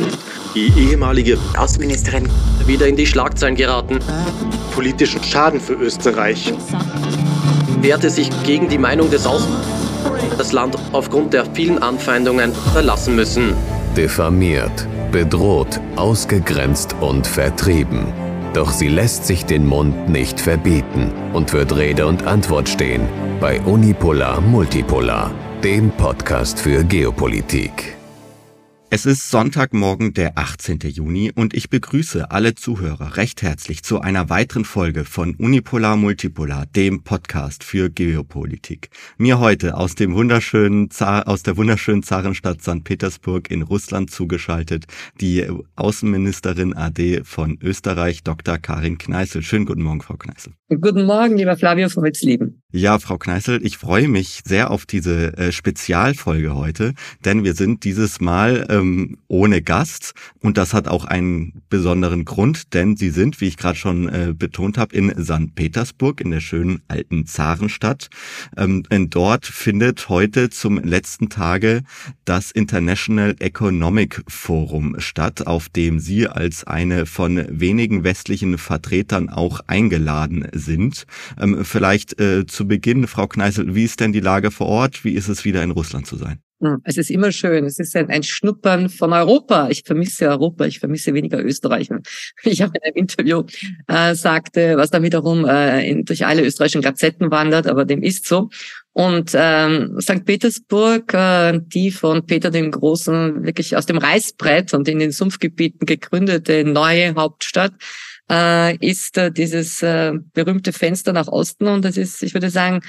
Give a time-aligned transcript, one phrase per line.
[0.00, 0.06] bin,
[0.54, 2.28] die ehemalige Außenministerin,
[2.66, 3.98] wieder in die Schlagzeilen geraten,
[4.74, 6.52] politischen Schaden für Österreich,
[7.80, 9.46] wehrte sich gegen die Meinung des Aus
[10.38, 13.54] das Land aufgrund der vielen Anfeindungen verlassen müssen.
[13.96, 18.12] Diffamiert, bedroht, ausgegrenzt und vertrieben.
[18.52, 23.08] Doch sie lässt sich den Mund nicht verbieten und wird Rede und Antwort stehen
[23.40, 25.30] bei Unipolar Multipolar,
[25.62, 27.95] dem Podcast für Geopolitik.
[28.88, 30.78] Es ist Sonntagmorgen, der 18.
[30.78, 36.66] Juni und ich begrüße alle Zuhörer recht herzlich zu einer weiteren Folge von Unipolar Multipolar,
[36.66, 38.90] dem Podcast für Geopolitik.
[39.18, 42.84] Mir heute aus dem wunderschönen aus der wunderschönen Zarenstadt St.
[42.84, 44.84] Petersburg in Russland zugeschaltet,
[45.20, 48.56] die Außenministerin AD von Österreich, Dr.
[48.58, 49.42] Karin Kneißl.
[49.42, 50.52] Schönen guten Morgen, Frau Kneißl.
[50.80, 52.62] Guten Morgen, lieber Flavio von Witzleben.
[52.76, 56.92] Ja, Frau Kneißl, ich freue mich sehr auf diese äh, Spezialfolge heute,
[57.24, 62.74] denn wir sind dieses Mal ähm, ohne Gast und das hat auch einen besonderen Grund,
[62.74, 65.54] denn Sie sind, wie ich gerade schon äh, betont habe, in St.
[65.54, 68.10] Petersburg, in der schönen alten Zarenstadt.
[68.58, 71.82] Ähm, dort findet heute zum letzten Tage
[72.26, 79.60] das International Economic Forum statt, auf dem Sie als eine von wenigen westlichen Vertretern auch
[79.66, 81.06] eingeladen sind.
[81.40, 85.04] Ähm, vielleicht äh, zu Beginn, Frau Kneißl, wie ist denn die Lage vor Ort?
[85.04, 86.40] Wie ist es wieder in Russland zu sein?
[86.62, 87.66] Hm, es ist immer schön.
[87.66, 89.68] Es ist ein, ein Schnuppern von Europa.
[89.68, 90.64] Ich vermisse Europa.
[90.64, 91.90] Ich vermisse weniger Österreich.
[92.44, 93.42] Ich habe in einem Interview
[93.88, 98.26] äh, sagte, was da wiederum äh, in, durch alle österreichischen Gazetten wandert, aber dem ist
[98.26, 98.48] so.
[98.92, 100.24] Und ähm, St.
[100.24, 105.84] Petersburg, äh, die von Peter dem Großen wirklich aus dem Reißbrett und in den Sumpfgebieten
[105.84, 107.74] gegründete neue Hauptstadt,
[108.30, 112.80] äh, ist äh, dieses äh, berühmte Fenster nach Osten und das ist, ich würde sagen,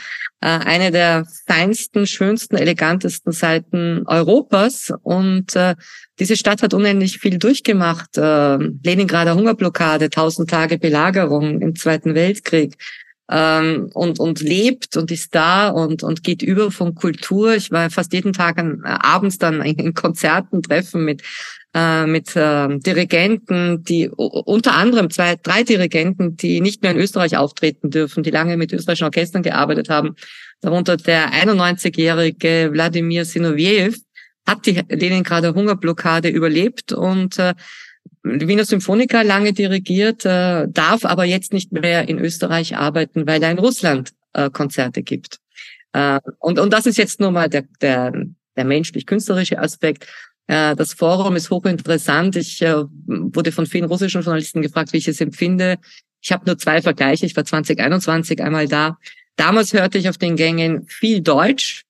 [0.41, 5.75] äh, eine der feinsten, schönsten, elegantesten Seiten Europas und äh,
[6.19, 8.17] diese Stadt hat unendlich viel durchgemacht.
[8.17, 12.75] Äh, Leningrader Hungerblockade, 1000 Tage Belagerung im Zweiten Weltkrieg,
[13.29, 17.55] ähm, und, und lebt und ist da und, und geht über von Kultur.
[17.55, 21.23] Ich war fast jeden Tag an, äh, abends dann in Konzerten treffen mit,
[21.75, 27.91] mit äh, Dirigenten, die unter anderem zwei, drei Dirigenten, die nicht mehr in Österreich auftreten
[27.91, 30.15] dürfen, die lange mit österreichischen Orchestern gearbeitet haben.
[30.61, 33.95] Darunter der 91-jährige Wladimir Sinoviev
[34.47, 37.53] hat die Leningrader Hungerblockade überlebt und äh,
[38.23, 43.51] Wiener Symphoniker lange dirigiert, äh, darf aber jetzt nicht mehr in Österreich arbeiten, weil er
[43.51, 45.39] in Russland äh, Konzerte gibt.
[45.93, 48.13] Äh, und, und das ist jetzt nur mal der, der,
[48.55, 50.07] der menschlich-künstlerische Aspekt.
[50.47, 52.35] Äh, das Forum ist hochinteressant.
[52.35, 55.77] Ich äh, wurde von vielen russischen Journalisten gefragt, wie ich es empfinde.
[56.21, 57.25] Ich habe nur zwei Vergleiche.
[57.25, 58.97] Ich war 2021 einmal da.
[59.35, 61.83] Damals hörte ich auf den Gängen viel Deutsch.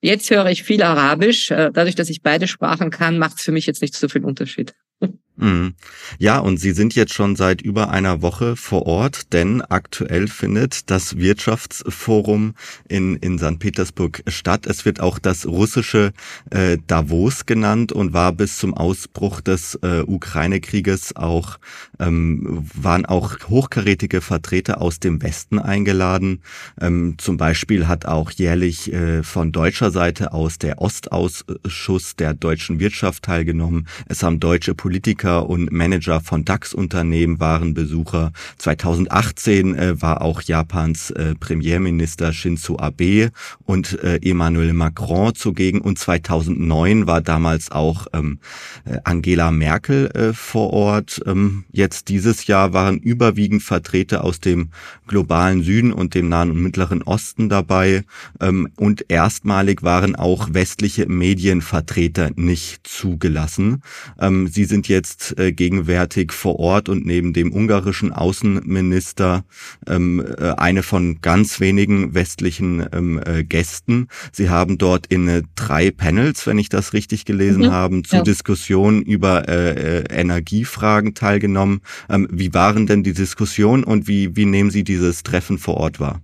[0.00, 1.50] Jetzt höre ich viel Arabisch.
[1.50, 4.24] Äh, dadurch, dass ich beide Sprachen kann, macht es für mich jetzt nicht so viel
[4.24, 4.74] Unterschied.
[5.36, 5.74] Mhm.
[6.18, 10.90] Ja, und Sie sind jetzt schon seit über einer Woche vor Ort, denn aktuell findet
[10.90, 12.54] das Wirtschaftsforum
[12.86, 13.58] in, in St.
[13.58, 14.66] Petersburg statt.
[14.66, 16.12] Es wird auch das russische
[16.50, 21.58] äh, Davos genannt und war bis zum Ausbruch des äh, Ukraine-Krieges auch,
[21.98, 26.42] ähm, waren auch hochkarätige Vertreter aus dem Westen eingeladen.
[26.78, 32.80] Ähm, zum Beispiel hat auch jährlich äh, von deutscher Seite aus der Ostausschuss der deutschen
[32.80, 33.88] Wirtschaft teilgenommen.
[34.08, 38.32] Es haben deutsche Politiker Politiker und Manager von DAX-Unternehmen waren Besucher.
[38.58, 43.30] 2018 äh, war auch Japans äh, Premierminister Shinzo Abe
[43.64, 48.40] und äh, Emmanuel Macron zugegen und 2009 war damals auch ähm,
[48.84, 51.20] äh, Angela Merkel äh, vor Ort.
[51.24, 54.70] Ähm, jetzt dieses Jahr waren überwiegend Vertreter aus dem
[55.06, 58.04] globalen Süden und dem Nahen und Mittleren Osten dabei
[58.40, 63.82] ähm, und erstmalig waren auch westliche Medienvertreter nicht zugelassen.
[64.18, 69.44] Ähm, sie sind jetzt jetzt äh, gegenwärtig vor Ort und neben dem ungarischen Außenminister
[69.86, 74.08] ähm, äh, eine von ganz wenigen westlichen ähm, äh, Gästen.
[74.32, 77.72] Sie haben dort in äh, drei Panels, wenn ich das richtig gelesen mhm.
[77.72, 78.22] habe, zu ja.
[78.22, 81.80] Diskussionen über äh, äh, Energiefragen teilgenommen.
[82.08, 86.00] Ähm, wie waren denn die Diskussionen und wie, wie nehmen Sie dieses Treffen vor Ort
[86.00, 86.22] wahr?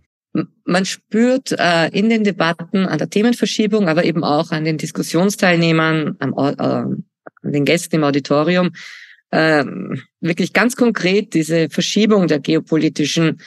[0.65, 6.17] Man spürt äh, in den Debatten an der Themenverschiebung, aber eben auch an den Diskussionsteilnehmern,
[6.21, 7.03] am, äh,
[7.43, 8.71] den Gästen im Auditorium,
[9.31, 13.41] ähm, wirklich ganz konkret diese Verschiebung der geopolitischen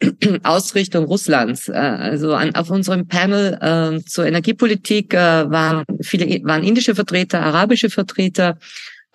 [0.42, 1.68] Ausrichtung Russlands.
[1.68, 7.42] Äh, also an, auf unserem Panel äh, zur Energiepolitik äh, waren viele waren indische Vertreter,
[7.42, 8.58] arabische Vertreter.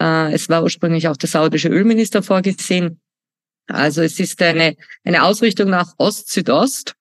[0.01, 2.99] Äh, es war ursprünglich auch der saudische Ölminister vorgesehen.
[3.67, 4.75] Also es ist eine
[5.05, 6.95] eine Ausrichtung nach Ost-Südost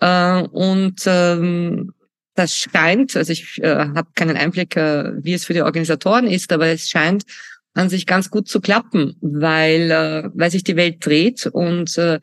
[0.00, 1.94] äh, und ähm,
[2.34, 6.52] das scheint, also ich äh, habe keinen Einblick, äh, wie es für die Organisatoren ist,
[6.52, 7.24] aber es scheint
[7.74, 12.20] an sich ganz gut zu klappen, weil, äh, weil sich die Welt dreht und äh,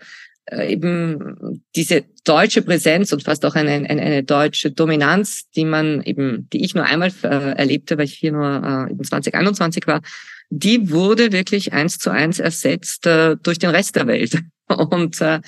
[0.51, 6.48] eben diese deutsche Präsenz und fast auch eine, eine, eine deutsche Dominanz, die man eben,
[6.51, 10.01] die ich nur einmal äh, erlebte, weil ich hier nur äh, 2021 war,
[10.50, 14.42] die wurde wirklich eins zu eins ersetzt äh, durch den Rest der Welt.
[14.68, 15.42] Und äh,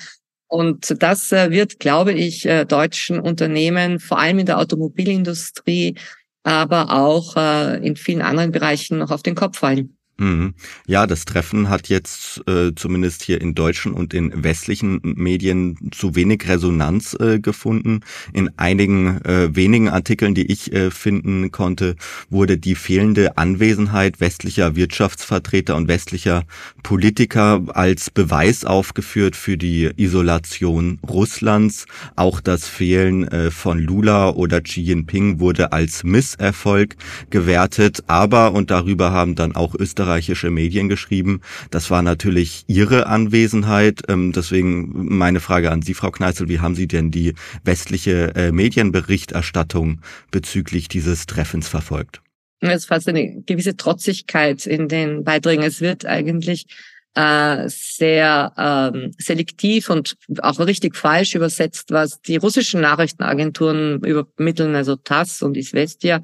[0.50, 5.94] und das äh, wird, glaube ich, äh, deutschen Unternehmen, vor allem in der Automobilindustrie,
[6.42, 9.96] aber auch äh, in vielen anderen Bereichen noch auf den Kopf fallen.
[10.20, 10.52] Mhm.
[10.86, 16.14] Ja, das Treffen hat jetzt äh, zumindest hier in deutschen und in westlichen Medien zu
[16.14, 18.00] wenig Resonanz äh, gefunden.
[18.34, 21.96] In einigen äh, wenigen Artikeln, die ich äh, finden konnte,
[22.28, 26.44] wurde die fehlende Anwesenheit westlicher Wirtschaftsvertreter und westlicher
[26.82, 31.86] Politiker als Beweis aufgeführt für die Isolation Russlands.
[32.14, 36.96] Auch das Fehlen äh, von Lula oder Xi Jinping wurde als Misserfolg
[37.30, 38.04] gewertet.
[38.06, 41.40] Aber, und darüber haben dann auch Österreich österreichische Medien geschrieben.
[41.70, 44.02] Das war natürlich Ihre Anwesenheit.
[44.08, 47.34] Ähm, deswegen meine Frage an Sie, Frau Kneißl, wie haben Sie denn die
[47.64, 52.22] westliche äh, Medienberichterstattung bezüglich dieses Treffens verfolgt?
[52.60, 55.62] Es ist fast eine gewisse Trotzigkeit in den Beiträgen.
[55.62, 56.66] Es wird eigentlich
[57.14, 64.96] äh, sehr ähm, selektiv und auch richtig falsch übersetzt, was die russischen Nachrichtenagenturen übermitteln, also
[64.96, 66.22] TASS und Isvestia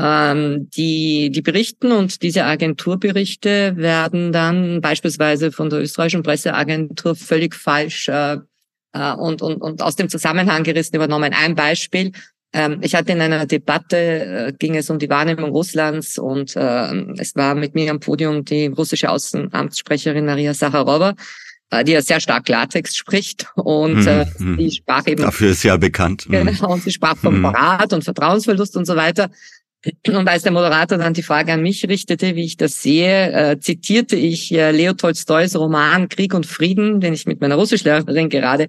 [0.00, 7.54] ähm, die, die berichten und diese Agenturberichte werden dann beispielsweise von der österreichischen Presseagentur völlig
[7.54, 8.38] falsch äh,
[8.92, 11.34] äh, und, und, und aus dem Zusammenhang gerissen übernommen.
[11.34, 12.12] Ein Beispiel.
[12.52, 16.94] Ähm, ich hatte in einer Debatte, äh, ging es um die Wahrnehmung Russlands und äh,
[17.18, 21.14] es war mit mir am Podium die russische Außenamtssprecherin Maria Sacharowa,
[21.70, 24.56] äh, die ja sehr stark Klartext spricht und äh, mhm.
[24.56, 27.42] die sprach eben dafür ist ja bekannt genau und sie sprach vom mhm.
[27.42, 29.30] Verrat und Vertrauensverlust und so weiter
[30.08, 33.60] und als der Moderator dann die Frage an mich richtete, wie ich das sehe, äh,
[33.60, 38.68] zitierte ich äh, Leo Tolstois Roman Krieg und Frieden, den ich mit meiner Russischlehrerin gerade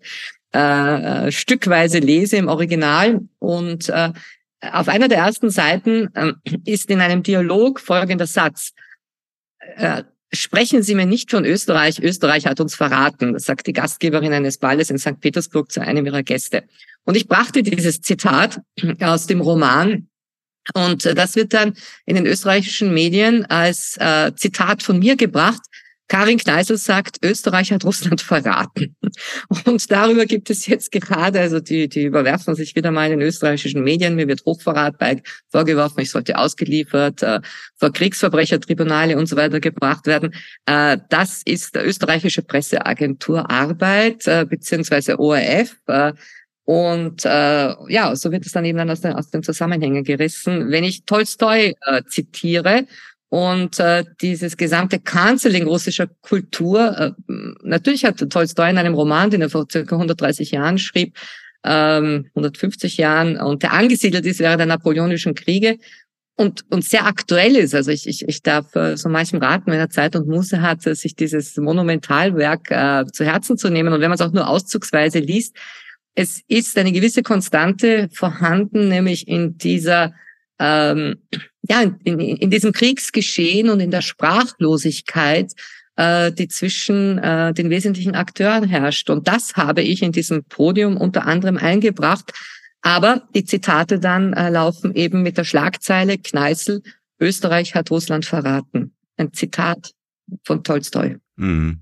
[0.53, 3.19] äh, äh, stückweise lese im Original.
[3.39, 4.13] Und äh,
[4.61, 6.33] auf einer der ersten Seiten äh,
[6.65, 8.71] ist in einem Dialog folgender Satz.
[9.75, 10.03] Äh,
[10.33, 11.99] Sprechen Sie mir nicht von Österreich.
[12.01, 13.37] Österreich hat uns verraten.
[13.37, 15.19] Sagt die Gastgeberin eines Balles in St.
[15.19, 16.63] Petersburg zu einem ihrer Gäste.
[17.03, 18.61] Und ich brachte dieses Zitat
[19.01, 20.07] aus dem Roman
[20.73, 21.73] und äh, das wird dann
[22.05, 25.61] in den österreichischen Medien als äh, Zitat von mir gebracht.
[26.11, 28.97] Karin Kneisel sagt, Österreich hat Russland verraten.
[29.65, 33.25] Und darüber gibt es jetzt gerade, also die, die überwerfen sich wieder mal in den
[33.25, 34.15] österreichischen Medien.
[34.15, 37.39] Mir wird Hochverrat bei vorgeworfen, ich sollte ausgeliefert, äh,
[37.77, 40.35] vor Kriegsverbrechertribunale und so weiter gebracht werden.
[40.65, 45.77] Äh, das ist der österreichische Presseagentur Arbeit, äh, beziehungsweise ORF.
[45.87, 46.11] Äh,
[46.65, 50.69] und äh, ja, so wird es dann eben dann aus, den, aus den Zusammenhängen gerissen.
[50.71, 52.85] Wenn ich Tolstoi äh, zitiere
[53.29, 57.11] und äh, dieses gesamte Canceling russischer Kultur, äh,
[57.63, 61.17] natürlich hat Tolstoi in einem Roman, den er vor circa 130 Jahren schrieb,
[61.63, 65.77] ähm, 150 Jahren, und der angesiedelt ist während der napoleonischen Kriege,
[66.37, 67.75] und, und sehr aktuell ist.
[67.75, 70.81] Also ich, ich, ich darf äh, so manchem raten, wenn er Zeit und Muße hat,
[70.81, 73.93] sich dieses Monumentalwerk äh, zu Herzen zu nehmen.
[73.93, 75.55] Und wenn man es auch nur auszugsweise liest,
[76.15, 80.13] es ist eine gewisse Konstante vorhanden, nämlich in dieser
[80.59, 81.15] ähm,
[81.63, 85.53] ja, in, in diesem Kriegsgeschehen und in der Sprachlosigkeit,
[85.95, 89.09] äh, die zwischen äh, den wesentlichen Akteuren herrscht.
[89.09, 92.31] Und das habe ich in diesem Podium unter anderem eingebracht.
[92.81, 96.81] Aber die Zitate dann äh, laufen eben mit der Schlagzeile Kneißl,
[97.19, 98.95] Österreich hat Russland verraten.
[99.17, 99.91] Ein Zitat
[100.43, 101.17] von Tolstoi.
[101.35, 101.80] Mhm.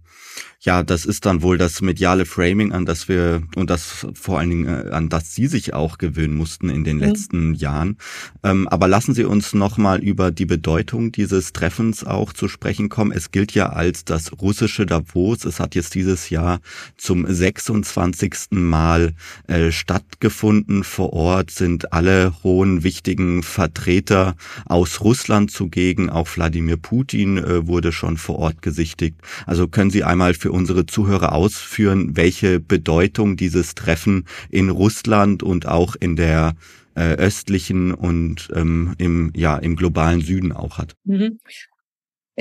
[0.61, 4.49] Ja, das ist dann wohl das mediale Framing, an das wir und das vor allen
[4.49, 7.03] Dingen, äh, an das Sie sich auch gewöhnen mussten in den mhm.
[7.03, 7.97] letzten Jahren.
[8.43, 13.13] Ähm, aber lassen Sie uns nochmal über die Bedeutung dieses Treffens auch zu sprechen kommen.
[13.13, 15.45] Es gilt ja als das russische Davos.
[15.45, 16.59] Es hat jetzt dieses Jahr
[16.97, 18.49] zum 26.
[18.51, 19.13] Mal
[19.47, 20.83] äh, stattgefunden.
[20.83, 24.35] Vor Ort sind alle hohen, wichtigen Vertreter
[24.65, 26.09] aus Russland zugegen.
[26.09, 29.15] Auch Wladimir Putin äh, wurde schon vor Ort gesichtigt.
[29.45, 35.68] Also können Sie einmal für unsere Zuhörer ausführen, welche Bedeutung dieses Treffen in Russland und
[35.68, 36.56] auch in der
[36.96, 40.96] äh, östlichen und ähm, im, ja, im globalen Süden auch hat?
[41.06, 41.39] Mhm.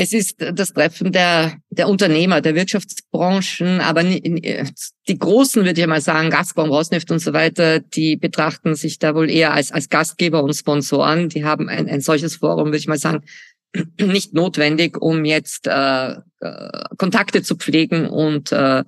[0.01, 6.01] Es ist das Treffen der, der Unternehmer, der Wirtschaftsbranchen, aber die Großen, würde ich mal
[6.01, 10.45] sagen, Gazprom, Rosneft und so weiter, die betrachten sich da wohl eher als, als Gastgeber
[10.45, 11.29] und Sponsoren.
[11.31, 13.25] Die haben ein, ein solches Forum, würde ich mal sagen,
[14.01, 18.85] nicht notwendig, um jetzt äh, äh, Kontakte zu pflegen und äh,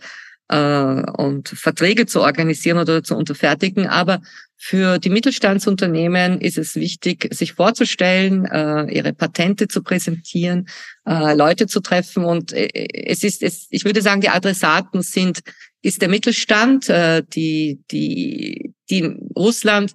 [0.49, 3.87] äh, und Verträge zu organisieren oder zu unterfertigen.
[3.87, 4.21] Aber
[4.63, 10.69] Für die Mittelstandsunternehmen ist es wichtig, sich vorzustellen, äh, ihre Patente zu präsentieren,
[11.07, 12.25] äh, Leute zu treffen.
[12.25, 15.41] Und äh, es ist, es, ich würde sagen, die Adressaten sind,
[15.81, 19.95] ist der Mittelstand, äh, die, die, die Russland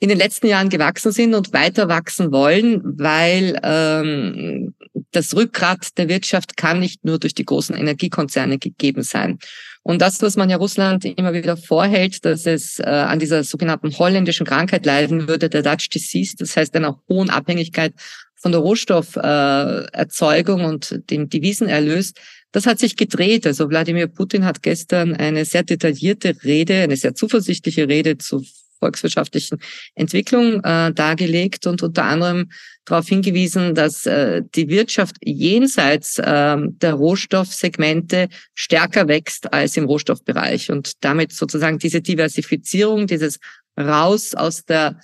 [0.00, 4.74] in den letzten Jahren gewachsen sind und weiter wachsen wollen, weil ähm,
[5.12, 9.38] das Rückgrat der Wirtschaft kann nicht nur durch die großen Energiekonzerne gegeben sein.
[9.82, 13.96] Und das, was man ja Russland immer wieder vorhält, dass es äh, an dieser sogenannten
[13.98, 17.92] holländischen Krankheit leiden würde, der Dutch Disease, das heißt einer hohen Abhängigkeit
[18.36, 22.14] von der Rohstofferzeugung äh, und dem Devisenerlös,
[22.52, 23.46] das hat sich gedreht.
[23.46, 28.42] Also Wladimir Putin hat gestern eine sehr detaillierte Rede, eine sehr zuversichtliche Rede zu
[28.80, 29.60] volkswirtschaftlichen
[29.94, 32.50] Entwicklung äh, dargelegt und unter anderem
[32.84, 40.70] darauf hingewiesen, dass äh, die Wirtschaft jenseits äh, der Rohstoffsegmente stärker wächst als im Rohstoffbereich.
[40.70, 43.38] Und damit sozusagen diese Diversifizierung, dieses
[43.78, 44.98] raus aus der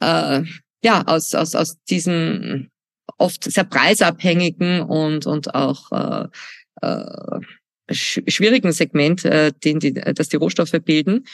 [0.00, 0.42] äh,
[0.82, 2.70] ja aus aus aus diesen
[3.18, 6.26] oft sehr preisabhängigen und und auch äh,
[6.82, 7.40] äh,
[7.90, 11.24] schwierigen Segment, äh, den die, das die Rohstoffe bilden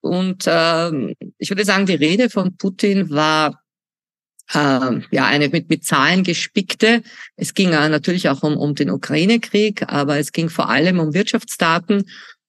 [0.00, 3.62] und äh, ich würde sagen, die Rede von Putin war
[4.52, 7.02] äh, ja eine mit, mit Zahlen gespickte.
[7.36, 11.14] Es ging äh, natürlich auch um, um den Ukraine-Krieg, aber es ging vor allem um
[11.14, 12.04] Wirtschaftsdaten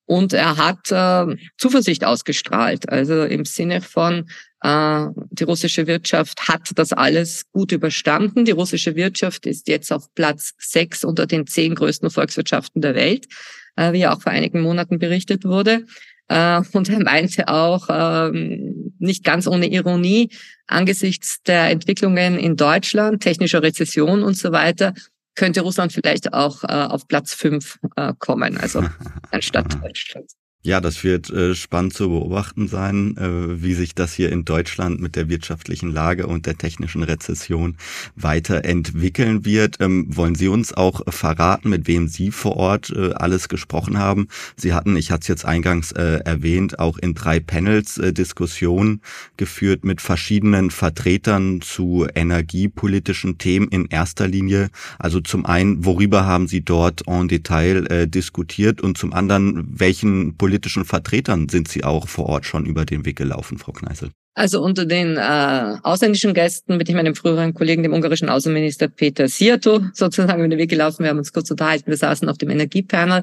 [0.06, 2.90] und er hat äh, Zuversicht ausgestrahlt.
[2.90, 4.28] Also im Sinne von,
[4.62, 8.44] äh, die russische Wirtschaft hat das alles gut überstanden.
[8.46, 13.28] Die russische Wirtschaft ist jetzt auf Platz sechs unter den zehn größten Volkswirtschaften der Welt,
[13.76, 15.86] äh, wie auch vor einigen Monaten berichtet wurde.
[16.30, 20.30] Äh, und er meinte auch, ähm, nicht ganz ohne Ironie,
[20.68, 24.94] angesichts der Entwicklungen in Deutschland, technischer Rezession und so weiter,
[25.36, 28.84] könnte Russland vielleicht auch äh, auf Platz fünf äh, kommen, also
[29.32, 30.30] anstatt Deutschland.
[30.62, 35.00] Ja, das wird äh, spannend zu beobachten sein, äh, wie sich das hier in Deutschland
[35.00, 37.78] mit der wirtschaftlichen Lage und der technischen Rezession
[38.18, 39.78] weiterentwickeln wird.
[39.80, 44.28] Ähm, wollen Sie uns auch verraten, mit wem Sie vor Ort äh, alles gesprochen haben?
[44.58, 49.00] Sie hatten, ich hatte es jetzt eingangs äh, erwähnt, auch in drei Panels äh, Diskussionen
[49.38, 54.72] geführt mit verschiedenen Vertretern zu energiepolitischen Themen in erster Linie.
[54.98, 60.36] Also zum einen, worüber haben Sie dort en Detail äh, diskutiert und zum anderen, welchen
[60.50, 64.10] politischen Vertretern sind Sie auch vor Ort schon über den Weg gelaufen, Frau Kneißl?
[64.34, 69.28] Also unter den äh, ausländischen Gästen bin ich meinem früheren Kollegen, dem ungarischen Außenminister Peter
[69.28, 71.04] Siato, sozusagen über den Weg gelaufen.
[71.04, 71.86] Wir haben uns kurz unterhalten.
[71.86, 73.22] Wir saßen auf dem Energiepanel.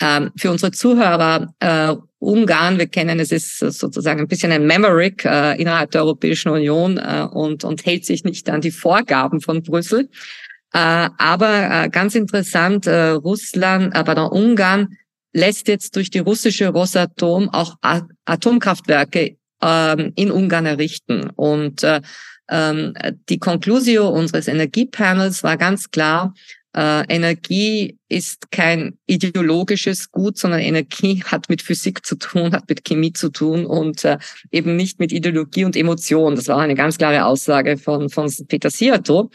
[0.00, 5.26] Ähm, für unsere Zuhörer, äh, Ungarn, wir kennen es, ist sozusagen ein bisschen ein Maverick
[5.26, 9.62] äh, innerhalb der Europäischen Union äh, und, und hält sich nicht an die Vorgaben von
[9.62, 10.08] Brüssel.
[10.72, 14.96] Äh, aber äh, ganz interessant, äh, Russland, äh, pardon, Ungarn
[15.32, 17.76] lässt jetzt durch die russische Rosatom auch
[18.24, 21.30] Atomkraftwerke ähm, in Ungarn errichten.
[21.36, 22.00] Und äh,
[22.50, 22.94] ähm,
[23.28, 26.34] die Conclusio unseres Energiepanels war ganz klar,
[26.74, 32.84] äh, Energie ist kein ideologisches Gut, sondern Energie hat mit Physik zu tun, hat mit
[32.84, 34.18] Chemie zu tun und äh,
[34.50, 36.34] eben nicht mit Ideologie und Emotion.
[36.34, 39.30] Das war eine ganz klare Aussage von, von Peter Siato.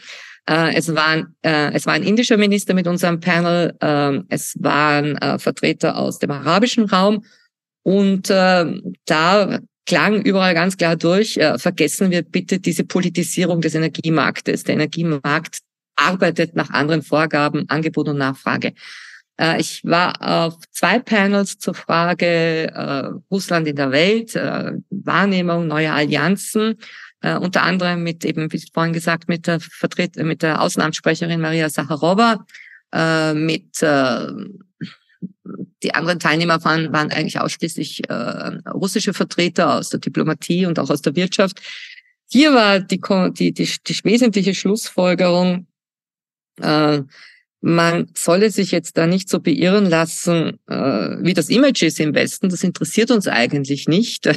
[0.48, 5.16] Äh, es, waren, äh, es war ein indischer Minister mit unserem Panel, äh, es waren
[5.18, 7.24] äh, Vertreter aus dem arabischen Raum
[7.82, 8.64] und äh,
[9.04, 14.64] da klang überall ganz klar durch, äh, vergessen wir bitte diese Politisierung des Energiemarktes.
[14.64, 15.58] Der Energiemarkt
[15.96, 18.72] arbeitet nach anderen Vorgaben, Angebot und Nachfrage.
[19.38, 25.66] Äh, ich war auf zwei Panels zur Frage äh, Russland in der Welt, äh, Wahrnehmung
[25.66, 26.76] neuer Allianzen
[27.20, 31.68] äh, unter anderem mit eben, wie vorhin gesagt, mit der Vertret mit der Außenamtssprecherin Maria
[31.68, 32.44] Sacharowa,
[32.92, 34.26] äh, mit äh,
[35.82, 40.90] die anderen Teilnehmer waren, waren eigentlich ausschließlich äh, russische Vertreter aus der Diplomatie und auch
[40.90, 41.60] aus der Wirtschaft.
[42.30, 43.00] Hier war die,
[43.32, 45.66] die, die, die wesentliche Schlussfolgerung,
[46.60, 47.02] äh,
[47.60, 52.14] man solle sich jetzt da nicht so beirren lassen, äh, wie das Image ist im
[52.14, 52.48] Westen.
[52.48, 54.28] Das interessiert uns eigentlich nicht.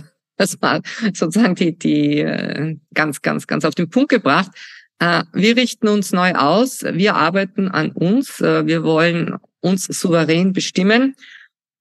[0.41, 0.81] Das war
[1.13, 4.50] sozusagen die, die äh, ganz, ganz, ganz auf den Punkt gebracht.
[4.98, 6.81] Äh, wir richten uns neu aus.
[6.81, 8.41] Wir arbeiten an uns.
[8.41, 11.15] Äh, wir wollen uns souverän bestimmen.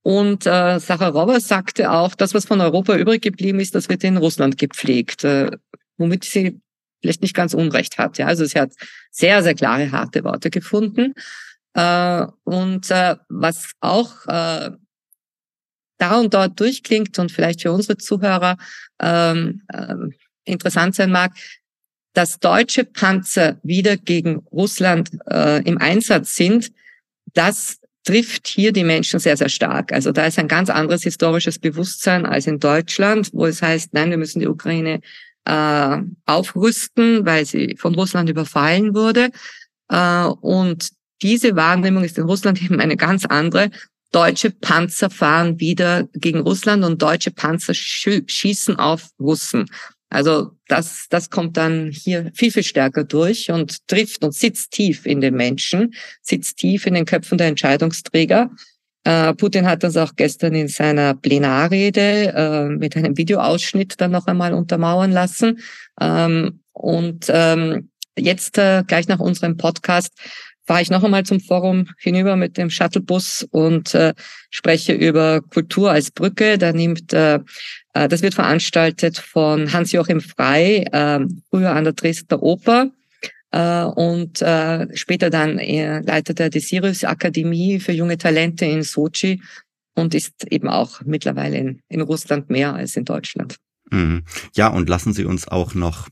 [0.02, 4.18] Und äh, Sacharowa sagte auch, das, was von Europa übrig geblieben ist, das wird in
[4.18, 5.50] Russland gepflegt, äh,
[5.96, 6.60] womit sie
[7.00, 8.18] vielleicht nicht ganz unrecht hat.
[8.18, 8.72] Ja, also sie hat
[9.10, 11.14] sehr, sehr klare, harte Worte gefunden.
[11.72, 14.72] Äh, und äh, was auch äh,
[16.00, 18.56] da und dort durchklingt und vielleicht für unsere Zuhörer
[19.00, 19.94] ähm, äh,
[20.44, 21.32] interessant sein mag,
[22.14, 26.72] dass deutsche Panzer wieder gegen Russland äh, im Einsatz sind,
[27.34, 29.92] das trifft hier die Menschen sehr, sehr stark.
[29.92, 34.10] Also da ist ein ganz anderes historisches Bewusstsein als in Deutschland, wo es heißt, nein,
[34.10, 35.00] wir müssen die Ukraine
[35.44, 39.30] äh, aufrüsten, weil sie von Russland überfallen wurde.
[39.88, 40.90] Äh, und
[41.22, 43.70] diese Wahrnehmung ist in Russland eben eine ganz andere.
[44.12, 49.66] Deutsche Panzer fahren wieder gegen Russland und deutsche Panzer schießen auf Russen.
[50.08, 55.06] Also das, das kommt dann hier viel, viel stärker durch und trifft und sitzt tief
[55.06, 58.50] in den Menschen, sitzt tief in den Köpfen der Entscheidungsträger.
[59.04, 64.26] Äh, Putin hat das auch gestern in seiner Plenarrede äh, mit einem Videoausschnitt dann noch
[64.26, 65.60] einmal untermauern lassen.
[66.00, 70.12] Ähm, und ähm, jetzt äh, gleich nach unserem Podcast
[70.70, 74.14] fahre ich noch einmal zum Forum hinüber mit dem Shuttlebus und äh,
[74.50, 76.58] spreche über Kultur als Brücke.
[76.58, 77.40] Da nimmt äh,
[77.92, 82.92] äh, das wird veranstaltet von Hans-Joachim Frei, äh, früher an der Dresdner Oper.
[83.50, 88.84] Äh, und äh, später dann äh, leitet er die Sirius Akademie für junge Talente in
[88.84, 89.42] Sochi
[89.96, 93.56] und ist eben auch mittlerweile in, in Russland mehr als in Deutschland.
[93.90, 94.22] Mhm.
[94.54, 96.08] Ja, und lassen Sie uns auch noch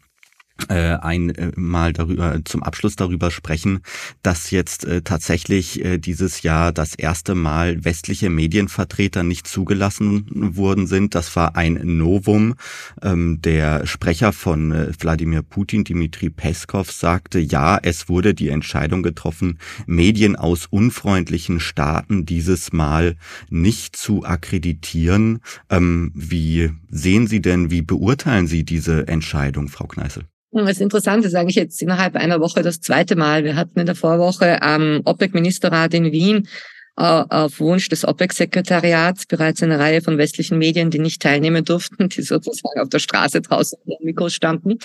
[0.68, 3.80] äh, einmal darüber zum Abschluss darüber sprechen,
[4.22, 10.86] dass jetzt äh, tatsächlich äh, dieses Jahr das erste Mal westliche Medienvertreter nicht zugelassen worden
[10.86, 11.14] sind.
[11.14, 12.54] Das war ein Novum.
[13.02, 19.02] Ähm, der Sprecher von äh, Wladimir Putin, Dmitri Peskov, sagte, ja, es wurde die Entscheidung
[19.02, 23.16] getroffen, Medien aus unfreundlichen Staaten dieses Mal
[23.48, 25.40] nicht zu akkreditieren.
[25.70, 30.24] Ähm, wie sehen Sie denn, wie beurteilen Sie diese Entscheidung, Frau Kneißl?
[30.50, 33.44] Das Interessante ist eigentlich jetzt innerhalb einer Woche das zweite Mal.
[33.44, 36.48] Wir hatten in der Vorwoche am OPEC-Ministerrat in Wien
[36.96, 42.08] äh, auf Wunsch des OPEC-Sekretariats bereits eine Reihe von westlichen Medien, die nicht teilnehmen durften,
[42.08, 44.78] die sozusagen auf der Straße draußen vor Mikros standen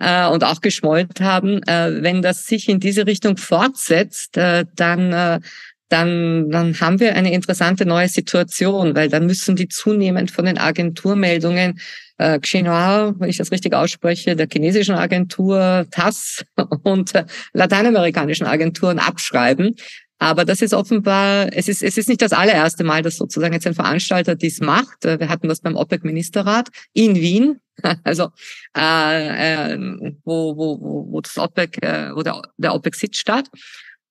[0.00, 1.62] äh, und auch geschmollt haben.
[1.62, 5.42] Äh, wenn das sich in diese Richtung fortsetzt, dann
[5.90, 10.58] dann, dann haben wir eine interessante neue Situation, weil dann müssen die zunehmend von den
[10.58, 11.78] Agenturmeldungen
[12.18, 16.44] äh, Xinhua, wenn ich das richtig ausspreche, der chinesischen Agentur TASS
[16.82, 19.76] und äh, lateinamerikanischen Agenturen abschreiben.
[20.18, 23.66] Aber das ist offenbar, es ist, es ist nicht das allererste Mal, dass sozusagen jetzt
[23.66, 25.04] ein Veranstalter dies macht.
[25.04, 27.60] Äh, wir hatten das beim OPEC-Ministerrat in Wien,
[28.04, 28.30] also
[28.76, 29.78] äh, äh,
[30.24, 33.50] wo, wo, wo das OPEC, äh, wo der, der OPEC-Sitz statt.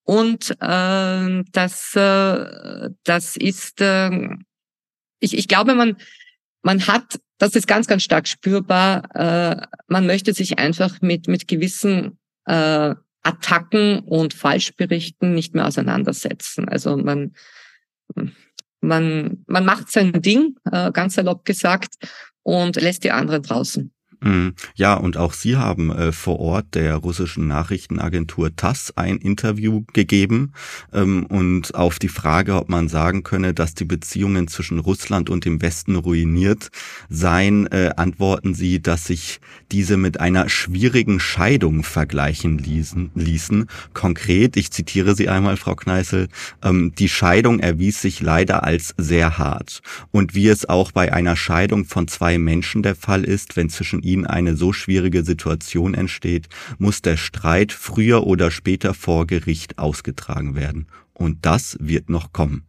[0.04, 4.12] Und äh, das, äh, das ist, äh,
[5.20, 5.96] ich, ich glaube, man,
[6.62, 9.04] man hat das ist ganz, ganz stark spürbar.
[9.16, 16.70] Äh, man möchte sich einfach mit, mit gewissen äh, Attacken und Falschberichten nicht mehr auseinandersetzen.
[16.70, 17.34] Also man,
[18.80, 21.96] man, man macht sein Ding, äh, ganz salopp gesagt,
[22.44, 23.94] und lässt die anderen draußen.
[24.24, 24.54] Mhm.
[24.76, 30.54] Ja, und auch Sie haben äh, vor Ort der russischen Nachrichtenagentur TASS ein Interview gegeben
[30.94, 35.44] ähm, und auf die Frage, ob man sagen könne, dass die Beziehungen zwischen Russland und
[35.46, 36.70] dem Westen ruiniert
[37.10, 43.12] seien, äh, antworten Sie, dass sich diese mit einer schwierigen Scheidung vergleichen ließen.
[43.16, 43.66] ließen.
[43.94, 46.30] Konkret, ich zitiere Sie einmal, Frau Kneißl,
[46.64, 49.82] ähm, die Scheidung erwies sich leider als sehr hart.
[50.12, 54.02] Und wie es auch bei einer Scheidung von zwei Menschen der Fall ist, wenn zwischen
[54.02, 56.48] ihnen ihnen eine so schwierige Situation entsteht,
[56.78, 60.88] muss der Streit früher oder später vor Gericht ausgetragen werden.
[61.14, 62.64] Und das wird noch kommen.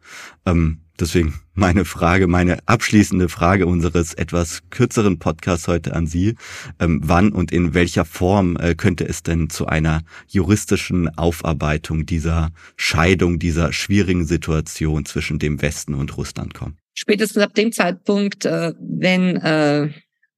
[0.44, 6.34] Ähm, deswegen meine Frage, meine abschließende Frage unseres etwas kürzeren Podcasts heute an Sie.
[6.78, 12.50] Ähm, wann und in welcher Form äh, könnte es denn zu einer juristischen Aufarbeitung dieser
[12.76, 16.76] Scheidung, dieser schwierigen Situation zwischen dem Westen und Russland kommen?
[16.94, 19.90] Spätestens ab dem Zeitpunkt, äh, wenn äh,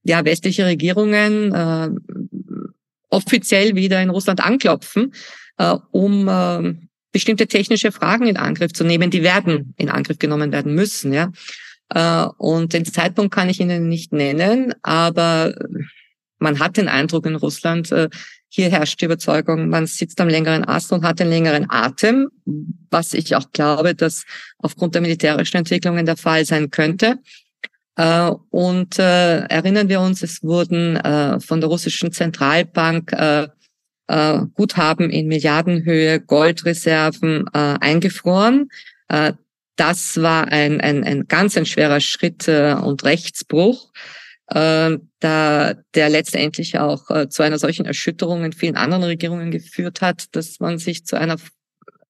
[0.06, 1.88] ja, westliche Regierungen äh,
[3.08, 5.12] offiziell wieder in Russland anklopfen,
[5.58, 6.74] äh, um äh,
[7.12, 9.10] bestimmte technische Fragen in Angriff zu nehmen.
[9.10, 11.32] Die werden in Angriff genommen werden müssen, ja.
[11.94, 15.54] Äh, und den Zeitpunkt kann ich Ihnen nicht nennen, aber
[16.38, 18.08] man hat den Eindruck in Russland, äh,
[18.48, 22.28] hier herrscht die Überzeugung, man sitzt am längeren Ast und hat den längeren Atem,
[22.90, 24.24] was ich auch glaube, dass
[24.58, 27.18] aufgrund der militärischen Entwicklungen der Fall sein könnte.
[27.96, 33.48] Äh, und äh, erinnern wir uns, es wurden äh, von der russischen Zentralbank äh,
[34.08, 38.68] äh, Guthaben in Milliardenhöhe, Goldreserven äh, eingefroren.
[39.08, 39.32] Äh,
[39.76, 43.92] das war ein, ein, ein ganz ein schwerer Schritt äh, und Rechtsbruch,
[44.48, 50.00] äh, da, der letztendlich auch äh, zu einer solchen Erschütterung in vielen anderen Regierungen geführt
[50.00, 51.36] hat, dass man sich zu einer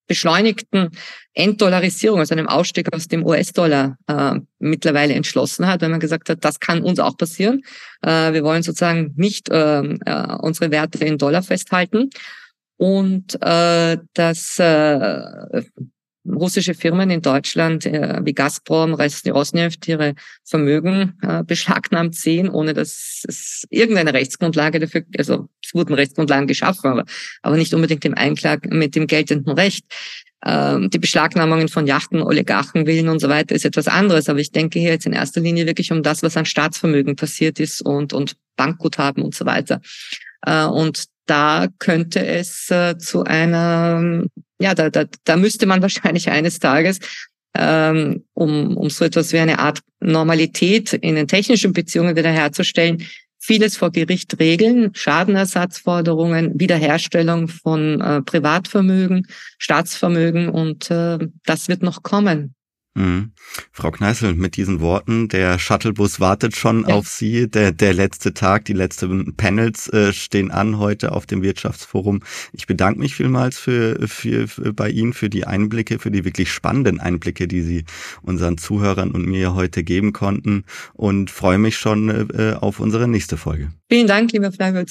[0.07, 0.91] beschleunigten
[1.35, 6.45] Enddollarisierung, also einem Ausstieg aus dem US-Dollar äh, mittlerweile entschlossen hat, wenn man gesagt hat,
[6.45, 7.63] das kann uns auch passieren.
[8.03, 12.11] Äh, wir wollen sozusagen nicht äh, äh, unsere Werte in Dollar festhalten.
[12.79, 15.63] Und äh, das äh,
[16.29, 23.25] russische Firmen in Deutschland äh, wie Gazprom, Rosneft ihre Vermögen äh, beschlagnahmt sehen, ohne dass
[23.27, 27.05] es irgendeine Rechtsgrundlage dafür, also es wurden Rechtsgrundlagen geschaffen, aber,
[27.43, 29.85] aber nicht unbedingt im Einklang mit dem geltenden Recht.
[30.45, 34.29] Ähm, die Beschlagnahmungen von Yachten, Oligarchenwillen und so weiter ist etwas anderes.
[34.29, 37.59] Aber ich denke hier jetzt in erster Linie wirklich um das, was an Staatsvermögen passiert
[37.59, 39.81] ist und, und Bankguthaben und so weiter.
[40.43, 44.25] Äh, und da könnte es äh, zu einer,
[44.61, 46.99] ja, da, da, da müsste man wahrscheinlich eines Tages
[47.59, 53.07] ähm, um, um so etwas wie eine Art Normalität in den technischen Beziehungen wiederherzustellen,
[53.39, 59.27] vieles vor Gericht regeln, Schadenersatzforderungen, Wiederherstellung von äh, Privatvermögen,
[59.59, 62.56] Staatsvermögen und äh, das wird noch kommen.
[62.97, 63.33] Mhm.
[63.73, 66.95] Frau Kneißl, mit diesen Worten, der Shuttlebus wartet schon ja.
[66.95, 67.49] auf Sie.
[67.49, 72.23] Der, der letzte Tag, die letzten Panels äh, stehen an heute auf dem Wirtschaftsforum.
[72.53, 76.51] Ich bedanke mich vielmals für, für, für bei Ihnen für die Einblicke, für die wirklich
[76.51, 77.85] spannenden Einblicke, die Sie
[78.23, 83.37] unseren Zuhörern und mir heute geben konnten und freue mich schon äh, auf unsere nächste
[83.37, 83.73] Folge.
[83.89, 84.85] Vielen Dank, lieber Flagel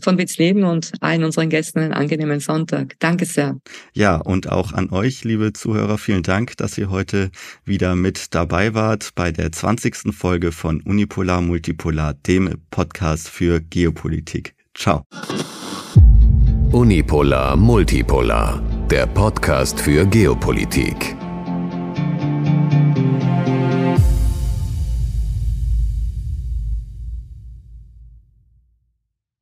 [0.00, 2.94] von Witzleben und allen unseren Gästen einen angenehmen Sonntag.
[2.98, 3.58] Danke sehr.
[3.92, 7.30] Ja, und auch an euch, liebe Zuhörer, vielen Dank, dass ihr heute
[7.64, 10.14] wieder mit dabei wart bei der 20.
[10.14, 14.54] Folge von Unipolar Multipolar, dem Podcast für Geopolitik.
[14.74, 15.04] Ciao.
[16.72, 21.16] Unipolar Multipolar, der Podcast für Geopolitik.